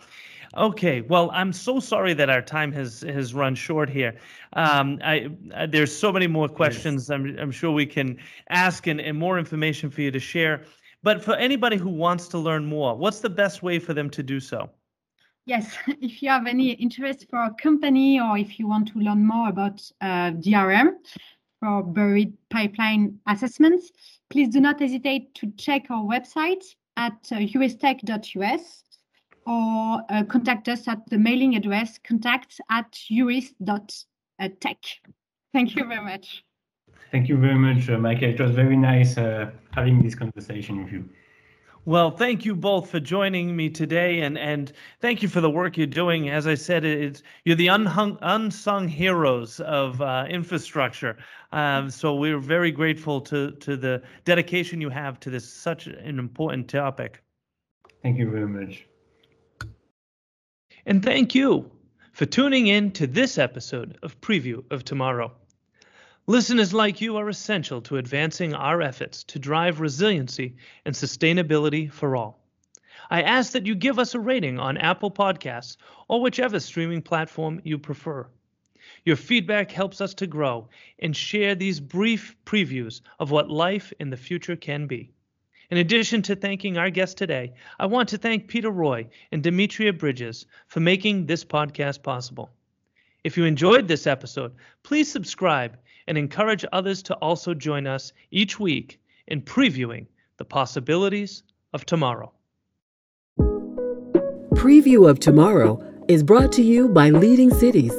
Okay. 0.56 1.00
Well, 1.00 1.30
I'm 1.32 1.52
so 1.52 1.80
sorry 1.80 2.14
that 2.14 2.30
our 2.30 2.42
time 2.42 2.70
has 2.72 3.02
has 3.02 3.34
run 3.34 3.54
short 3.54 3.88
here. 3.90 4.14
Um, 4.52 5.00
I, 5.02 5.28
I, 5.54 5.66
there's 5.66 5.94
so 5.96 6.12
many 6.12 6.26
more 6.26 6.48
questions. 6.48 7.10
I'm 7.10 7.36
I'm 7.38 7.50
sure 7.50 7.72
we 7.72 7.86
can 7.86 8.18
ask 8.50 8.86
and, 8.86 9.00
and 9.00 9.18
more 9.18 9.38
information 9.38 9.90
for 9.90 10.02
you 10.02 10.10
to 10.10 10.20
share. 10.20 10.62
But 11.02 11.22
for 11.22 11.34
anybody 11.34 11.76
who 11.76 11.90
wants 11.90 12.28
to 12.28 12.38
learn 12.38 12.64
more, 12.64 12.96
what's 12.96 13.20
the 13.20 13.28
best 13.28 13.62
way 13.62 13.78
for 13.78 13.92
them 13.92 14.08
to 14.10 14.22
do 14.22 14.40
so? 14.40 14.70
Yes, 15.46 15.76
if 16.00 16.22
you 16.22 16.30
have 16.30 16.46
any 16.46 16.70
interest 16.72 17.26
for 17.28 17.38
a 17.38 17.54
company 17.60 18.20
or 18.20 18.38
if 18.38 18.58
you 18.58 18.68
want 18.68 18.88
to 18.88 18.98
learn 18.98 19.26
more 19.26 19.48
about 19.48 19.82
uh, 20.00 20.30
DRM 20.32 20.94
for 21.60 21.82
buried 21.82 22.32
pipeline 22.50 23.18
assessments, 23.26 23.90
please 24.34 24.48
do 24.48 24.60
not 24.60 24.80
hesitate 24.80 25.32
to 25.36 25.46
check 25.56 25.86
our 25.90 26.02
website 26.02 26.64
at 26.96 27.12
uh, 27.30 27.36
uristech.us 27.36 28.82
or 29.46 30.02
uh, 30.10 30.24
contact 30.24 30.68
us 30.68 30.88
at 30.88 31.08
the 31.08 31.16
mailing 31.16 31.54
address 31.54 32.00
contact 32.02 32.60
at 32.68 32.90
urist.tech. 33.12 34.78
Thank 35.52 35.76
you 35.76 35.84
very 35.86 36.04
much. 36.04 36.42
Thank 37.12 37.28
you 37.28 37.36
very 37.36 37.54
much, 37.54 37.88
uh, 37.88 37.96
Michael. 37.96 38.30
It 38.30 38.40
was 38.40 38.50
very 38.50 38.76
nice 38.76 39.16
uh, 39.16 39.52
having 39.70 40.02
this 40.02 40.16
conversation 40.16 40.82
with 40.82 40.92
you. 40.92 41.08
Well, 41.86 42.10
thank 42.10 42.46
you 42.46 42.54
both 42.54 42.90
for 42.90 42.98
joining 42.98 43.54
me 43.54 43.68
today, 43.68 44.20
and 44.20 44.38
and 44.38 44.72
thank 45.00 45.22
you 45.22 45.28
for 45.28 45.42
the 45.42 45.50
work 45.50 45.76
you're 45.76 45.86
doing. 45.86 46.30
As 46.30 46.46
I 46.46 46.54
said, 46.54 46.82
it's 46.82 47.22
you're 47.44 47.56
the 47.56 47.66
unhung, 47.66 48.16
unsung 48.22 48.88
heroes 48.88 49.60
of 49.60 50.00
uh, 50.00 50.24
infrastructure. 50.26 51.18
Um, 51.52 51.90
so 51.90 52.14
we're 52.14 52.38
very 52.38 52.72
grateful 52.72 53.20
to 53.22 53.50
to 53.50 53.76
the 53.76 54.02
dedication 54.24 54.80
you 54.80 54.88
have 54.88 55.20
to 55.20 55.30
this 55.30 55.46
such 55.46 55.86
an 55.86 56.18
important 56.18 56.68
topic. 56.68 57.22
Thank 58.02 58.18
you 58.18 58.30
very 58.30 58.48
much. 58.48 58.86
And 60.86 61.02
thank 61.02 61.34
you 61.34 61.70
for 62.12 62.24
tuning 62.24 62.68
in 62.68 62.92
to 62.92 63.06
this 63.06 63.36
episode 63.36 63.98
of 64.02 64.18
Preview 64.22 64.64
of 64.70 64.84
Tomorrow. 64.84 65.32
Listeners 66.26 66.72
like 66.72 67.02
you 67.02 67.18
are 67.18 67.28
essential 67.28 67.82
to 67.82 67.98
advancing 67.98 68.54
our 68.54 68.80
efforts 68.80 69.24
to 69.24 69.38
drive 69.38 69.78
resiliency 69.78 70.56
and 70.86 70.94
sustainability 70.94 71.92
for 71.92 72.16
all. 72.16 72.40
I 73.10 73.20
ask 73.20 73.52
that 73.52 73.66
you 73.66 73.74
give 73.74 73.98
us 73.98 74.14
a 74.14 74.18
rating 74.18 74.58
on 74.58 74.78
Apple 74.78 75.10
Podcasts 75.10 75.76
or 76.08 76.22
whichever 76.22 76.58
streaming 76.60 77.02
platform 77.02 77.60
you 77.62 77.76
prefer. 77.76 78.26
Your 79.04 79.16
feedback 79.16 79.70
helps 79.70 80.00
us 80.00 80.14
to 80.14 80.26
grow 80.26 80.70
and 80.98 81.14
share 81.14 81.54
these 81.54 81.78
brief 81.78 82.34
previews 82.46 83.02
of 83.18 83.30
what 83.30 83.50
life 83.50 83.92
in 84.00 84.08
the 84.08 84.16
future 84.16 84.56
can 84.56 84.86
be. 84.86 85.10
In 85.70 85.76
addition 85.76 86.22
to 86.22 86.34
thanking 86.34 86.78
our 86.78 86.88
guest 86.88 87.18
today, 87.18 87.52
I 87.78 87.84
want 87.84 88.08
to 88.08 88.16
thank 88.16 88.48
Peter 88.48 88.70
Roy 88.70 89.08
and 89.30 89.42
Demetria 89.42 89.92
Bridges 89.92 90.46
for 90.68 90.80
making 90.80 91.26
this 91.26 91.44
podcast 91.44 92.02
possible. 92.02 92.50
If 93.24 93.36
you 93.36 93.44
enjoyed 93.44 93.88
this 93.88 94.06
episode, 94.06 94.54
please 94.82 95.12
subscribe 95.12 95.76
and 96.06 96.18
encourage 96.18 96.64
others 96.72 97.02
to 97.04 97.14
also 97.16 97.54
join 97.54 97.86
us 97.86 98.12
each 98.30 98.60
week 98.60 99.00
in 99.26 99.42
previewing 99.42 100.06
the 100.36 100.44
possibilities 100.44 101.42
of 101.72 101.86
tomorrow. 101.86 102.32
Preview 104.54 105.08
of 105.08 105.20
Tomorrow 105.20 105.82
is 106.08 106.22
brought 106.22 106.52
to 106.52 106.62
you 106.62 106.88
by 106.88 107.10
Leading 107.10 107.52
Cities, 107.52 107.92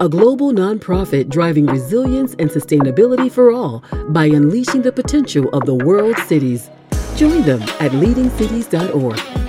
a 0.00 0.08
global 0.08 0.52
nonprofit 0.52 1.28
driving 1.28 1.66
resilience 1.66 2.34
and 2.38 2.50
sustainability 2.50 3.30
for 3.30 3.52
all 3.52 3.84
by 4.08 4.24
unleashing 4.26 4.82
the 4.82 4.92
potential 4.92 5.48
of 5.50 5.64
the 5.66 5.74
world's 5.74 6.22
cities. 6.24 6.70
Join 7.16 7.42
them 7.42 7.62
at 7.62 7.92
leadingcities.org. 7.92 9.47